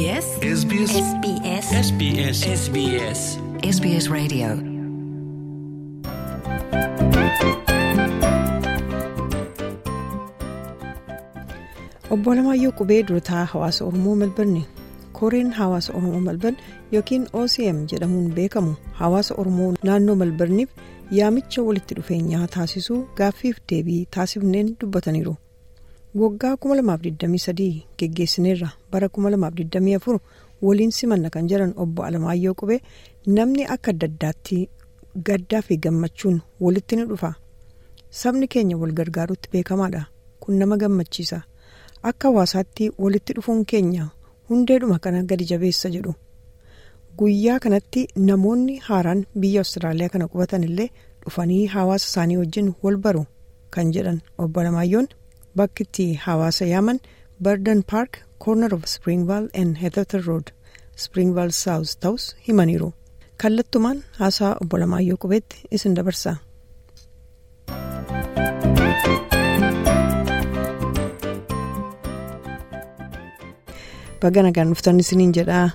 [0.00, 0.26] SBS?
[0.60, 0.92] SBS.
[0.96, 1.66] SBS.
[1.86, 2.38] SBS.
[2.60, 3.20] SBS.
[3.76, 4.48] SBS Radio.
[12.10, 14.62] Obbo Alamaayyoo Qubee Durotaa Hawaasa Oromoo Melbourne
[15.12, 16.58] Koreen Hawaasa Oromoo Melbourne
[16.92, 20.70] yookiin OCM jedhamuun beekamu hawaasa Oromoo naannoo Melbourneef
[21.10, 25.36] yaamicha walitti dhufeenyaa taasisuu gaaffiif deebii taasifneen dubbataniiru.
[26.14, 30.18] Waggaa 2023 geggeessineerra bara 2024
[30.62, 32.80] waliin simanna kan jedhan obbo Alamaayyoo Qubee
[33.26, 34.58] namni akka adda addaatti
[35.26, 37.34] gaddaa fi gammachuun walitti ni dhufa.
[38.10, 40.06] Sabni keenya wal gargaaruutti beekamaadha.
[40.40, 41.42] Kun nama gammachiisa.
[42.02, 44.08] Akka hawaasaatti walitti dhufuun keenya
[44.48, 46.14] hundeedhuma kana gadi jabeessa jedhu.
[47.18, 50.90] Guyyaa kanatti namoonni haaraan biyya Awustiraaliyaa kana qubatan illee
[51.24, 53.24] dhufanii hawaasa isaanii wajjin wal baru
[53.70, 55.08] kan jedhan obbo Alamaayyoon
[55.56, 56.98] bakki itti hawaasa yaaman
[57.44, 58.12] Burden Park
[58.44, 60.52] Corner of Springvale and Heatherton Road
[61.04, 62.92] Springvale South ta'us himaniiru.
[63.42, 66.36] Kallattumaan haasaa obbo Alamaayyoo Qubeetti isin dabarsa.
[74.20, 75.70] Baga nagaan dhuftan isiniin jedhaa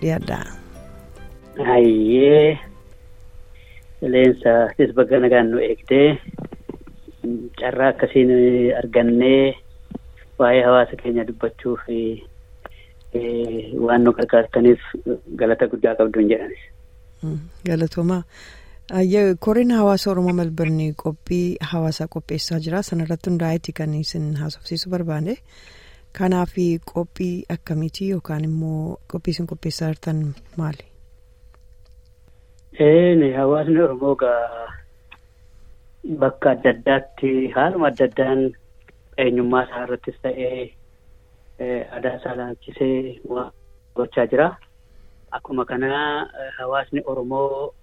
[0.00, 0.44] dhiyaadhaa.
[1.68, 2.58] Hayyee
[4.00, 4.52] qilleensa
[4.96, 6.08] baga nagaan nu eegdee
[7.64, 8.30] carraa akkasiin
[8.80, 9.54] argannee
[10.38, 11.98] waa'ee hawaasa keenya dubbachuu fi
[13.86, 14.80] waan nu gargaartaniif
[15.40, 16.62] galata guddaa qabduun jedhanis.
[17.68, 18.22] Galatoomaa.
[19.40, 22.82] Koreen hawaasa Oromoo Melbourne qophii hawaasaa qopheessaa jira.
[22.82, 25.36] Sanarratti hundaa'eeti kan isin haasofsiisuu barbaade.
[26.18, 26.54] Kanaaf
[26.94, 30.24] qophii akkamiiti yookaan immoo qophii isin qopheessaa jirtan
[30.56, 30.84] maali?
[33.36, 34.16] Hawaasni Oromoo
[36.04, 38.40] bakka adda addaatti haaluma adda addaan
[39.24, 40.62] eenyummaa isaa irrattis ta'ee
[41.94, 43.20] aadaa isaa laalchisee
[43.96, 44.48] gochaa jira.
[45.30, 46.26] Akkuma kanaa
[46.58, 47.74] hawaasni Oromoo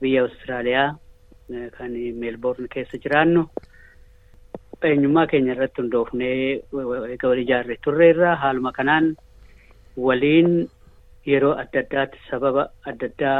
[0.00, 0.96] biyya Awustiraaliyaa
[1.78, 3.44] kan meelboorn keessa jiraannu
[4.90, 6.34] eenyummaa keenya irratti hundoofnee
[7.14, 9.14] egaa wal ijaarre turreerra haaluma kanaan
[9.96, 10.68] waliin
[11.26, 13.38] yeroo adda addaatti sababa adda addaa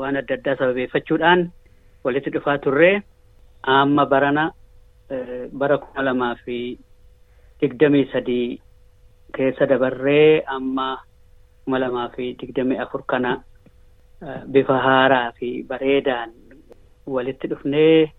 [0.00, 1.50] waan adda addaa sababeeffachuudhaan
[2.04, 3.02] walitti dhufaa turree
[3.62, 4.52] amma barana
[5.52, 6.78] bara kuma lamaa fi
[7.60, 8.60] digdamii sadii
[9.34, 10.98] keessa dabarree amma
[11.64, 13.32] kuma lamaa fi digdamii afur kana
[14.52, 16.30] bifa haaraa fi bareedaan
[17.06, 18.12] walitti dhufnee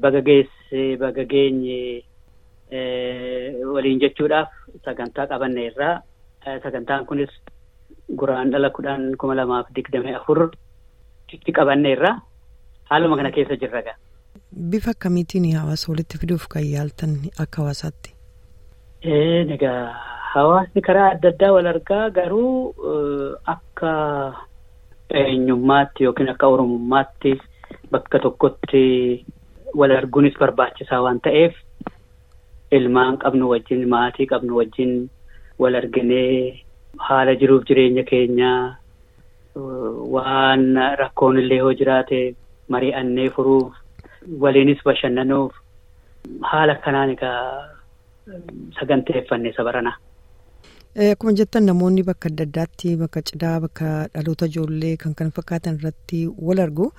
[0.00, 2.02] baga geesse baga geenye
[3.74, 4.48] waliin jechuudhaaf
[4.84, 6.02] sagantaa qabanne irraa
[6.62, 7.30] sagantaan kunis
[8.18, 10.50] guraan dhala kudhan kuma lamaaf digdamii afur
[11.58, 12.16] qabanne irraa
[12.90, 13.96] haaluma kana keessa jirra gaa.
[14.52, 18.10] Bifa akkamiitiin hawaasa walitti fiduuf kan yaaltan akka hawaasaatti?
[19.02, 19.94] Egaa
[20.34, 22.74] hawaasni karaa adda addaa wal argaa garuu
[23.54, 23.92] akka
[25.22, 27.32] eenyummaatti yookiin akka oromummaatti
[27.90, 29.24] bakka tokkotti
[29.74, 31.54] wal arguunis barbaachisaa waan ta'eef
[32.78, 34.94] ilmaan qabnu wajjin maatii qabnu wajjin
[35.58, 36.60] wal arginee
[37.08, 38.76] haala jiruuf jireenya keenyaa
[40.16, 40.64] waan
[41.02, 42.20] rakkoon illee yoo jiraate
[42.68, 43.72] mari'annee furuuf
[44.44, 45.52] waliinis bashannanuuf
[46.50, 47.68] haala kanaan egaa
[48.78, 49.92] saganteeffanne sabarana.
[51.12, 56.20] Akkuma jettan namoonni bakka adda addaatti bakka cidhaa bakka dhaloota ijoollee kan kana fakkaatan irratti
[56.48, 56.92] wal argu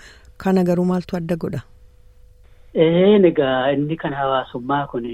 [0.44, 1.62] kana garuu maaltu adda godha?
[2.74, 5.06] Egaa inni kan hawaasummaa kun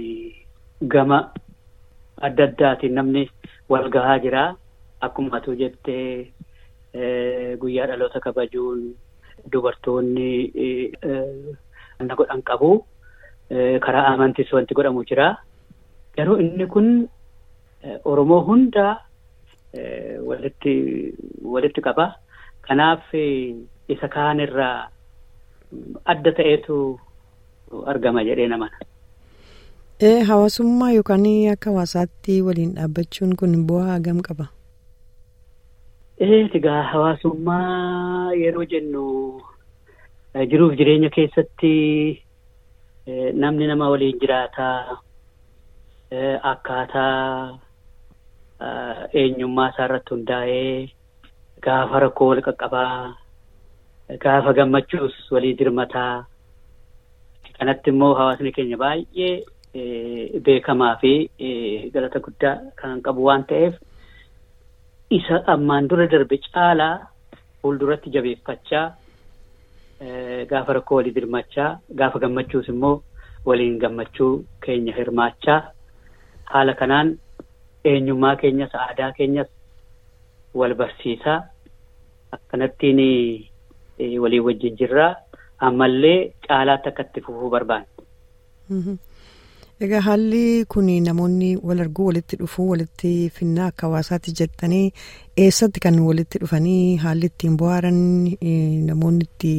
[0.93, 1.19] gama
[2.21, 3.29] adda addaatiin namni
[3.69, 4.55] wal gahaa jira.
[5.01, 6.31] Akkuma atu jettee
[7.59, 8.95] guyyaa dhaloota kabajuun
[9.51, 10.29] dubartoonni
[11.99, 12.85] wanna godhan qabu.
[13.85, 15.37] Karaa amantiis wanti godhamu jira.
[16.15, 17.07] Garuu inni kun
[18.05, 18.99] Oromoo hunda
[20.23, 22.15] walitti walitti qaba.
[22.67, 24.87] Kanaaf isa kaan irraa
[26.05, 26.99] adda ta'eetu
[27.85, 28.77] argama jedhee namana.
[30.27, 34.47] Hawaasummaa yookaan akka hawaasaatti waliin dhaabbachuun kun bu'aa hagam qaba?
[36.19, 39.41] Egaa hawaasummaa yeroo jennu
[40.35, 41.73] jiruuf jireenya keessatti
[43.43, 44.97] namni nama waliin jiraataa
[46.51, 47.59] akkaataa
[49.21, 50.89] eenyummaa isaa irratti hundaa'ee
[51.67, 53.15] gaafa rakkoo wal qaqqabaa
[54.25, 56.13] gaafa gammachuus walii dirmataa
[57.59, 59.33] kanatti immoo hawaasni keenya baay'ee
[60.45, 61.13] beekamaa fi
[61.93, 63.75] galata guddaa kan qabu waan ta'eef
[65.19, 66.95] isa ammaan dura darbe caalaa
[67.61, 68.85] fuulduratti jabeeffachaa
[70.49, 73.03] gaafa rakkoo walii dirmachaa gaafa gammachuus immoo
[73.45, 75.61] waliin gammachuu keenya hirmaachaa.
[76.51, 77.17] Haala kanaan
[77.91, 79.47] eenyummaa keenyas aadaa keenyas
[80.53, 81.39] wal barsiisaa.
[82.31, 82.99] Akkanattiin
[84.23, 85.15] walii wajjin jirraa.
[85.59, 87.87] Ammallee caalaatti akka itti fufuu barbaanna.
[89.85, 94.91] Egaa haalli kun namoonni wal arguu walitti dhufuu walitti finnaa akka hawaasaatti jettanii
[95.43, 97.99] eessatti kan walitti dhufanii haalli ittiin bohaaran
[98.89, 99.53] namoonni itti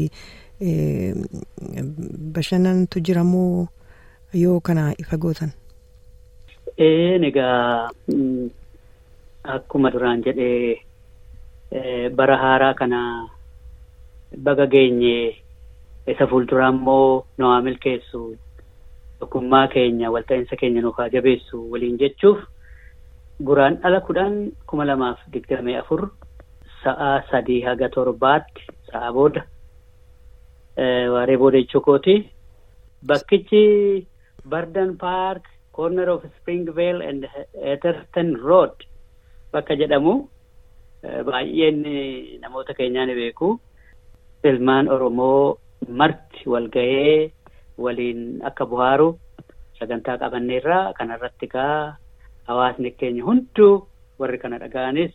[2.37, 3.67] bashannantu jiramoo
[4.43, 5.51] yoo kana ifa gootan.
[6.77, 7.91] Egaa
[9.55, 13.01] akkuma duraan jedhee bara haaraa kana
[14.45, 15.17] baga geenye
[16.07, 18.37] isa fuulduraa immoo nu milkeessu.
[19.21, 22.39] Tokkummaa keenya walta'iinsa keenya nuuf haa jabeessu waliin jechuuf
[23.49, 24.35] guraandhala kudhan
[24.67, 26.03] kuma lamaaf digdamii afur
[26.85, 29.43] sa'a sadii haga torbaatti sa'a booda
[31.15, 32.17] waaree booda jechuu kooti.
[33.09, 34.07] Bakkichi
[34.49, 37.27] Bardan Park corner of Springvale and
[37.73, 38.73] Etherton Road
[39.53, 40.15] bakka jedhamu
[41.29, 41.83] baay'een
[42.41, 43.59] namoota keenyaa ni beeku.
[44.45, 45.59] Ilmaan Oromoo
[45.89, 47.33] marti wal ga'ee.
[47.85, 49.09] Waliin akka buhaaru
[49.79, 51.97] sagantaa qabanneerraa kanarratti kaa
[52.49, 53.87] hawaasni keenya hunduu
[54.19, 55.12] warri kana dhaga'anis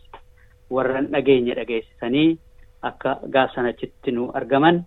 [0.76, 2.30] warran dhageenya dhageessisanii
[2.90, 4.84] akka gaaf sanachitti nu argaman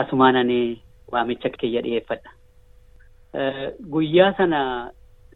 [0.00, 0.80] asumaananii
[1.12, 2.30] waamicha kiyya dhiyeeffadha.
[3.92, 4.60] Guyyaa sana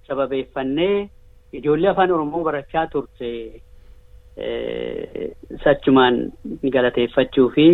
[0.08, 1.08] sababeeffannee
[1.52, 3.30] ijoollee afaan Oromoo barachaa turte
[5.64, 6.32] sachumaan
[6.72, 7.66] galateeffachuu fi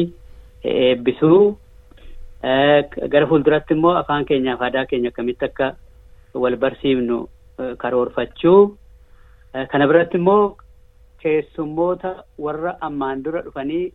[0.64, 1.58] eebbisuu.
[2.42, 5.66] Gara fuulduratti immoo afaan keenyaaf aadaa keenya akkamitti akka
[6.34, 7.18] wal barsiifnu
[7.82, 8.76] karoorfachuu.
[9.70, 10.56] Kana biratti immoo
[11.22, 13.92] keessummoota warra ammaan dura dhufanii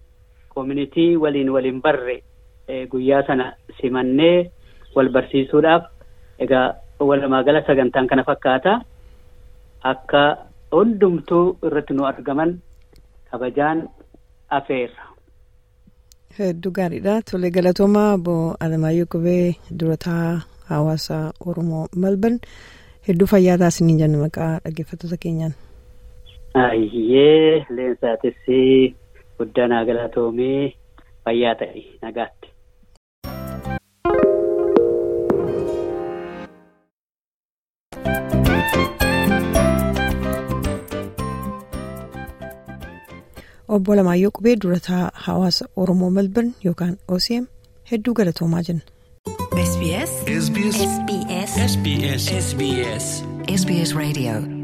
[0.53, 2.21] koominitii waliin waliin barre
[2.91, 4.51] guyyaa sana simannee
[4.95, 5.83] wal barsiisuudhaaf
[6.39, 6.67] egaa
[6.99, 8.79] walumaa gala sagantaan kana fakkaata.
[9.83, 10.23] Akka
[10.71, 12.59] hundumtuu irratti nu argaman
[13.31, 13.87] kabajaan
[14.49, 15.03] afeerra.
[16.37, 17.21] Hedduu gaariidha.
[17.21, 22.39] Tole galatoomaa obbo Alamaayyoo Qubee durataa hawaasa Oromoo Malban
[23.07, 25.53] hedduu fayyaa taasisanii jenna maqaa dhaggeeffattoota keenyaan.
[26.53, 28.35] Ayyee leensaatis
[29.39, 30.73] guddaa galatoomee
[31.25, 32.47] fayyaa ta'e nagaatti.
[43.77, 47.45] Obbo Alamaayyoo Qubee durataa hawaasa Oromoo Malban yookaan OCM
[47.91, 48.81] hedduu galatoomaa jenna.
[49.69, 50.11] SBS.
[50.45, 50.83] SBS.
[50.89, 51.57] SBS.
[51.71, 52.29] SBS.
[52.43, 53.09] SBS.
[53.61, 54.56] SBS Radio.